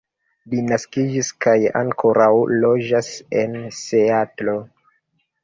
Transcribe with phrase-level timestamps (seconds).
[0.51, 2.31] Li naskiĝis kaj ankoraŭ
[2.65, 3.11] loĝas
[3.43, 4.59] en Seatlo.